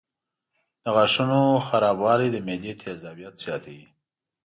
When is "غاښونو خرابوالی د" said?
0.95-2.37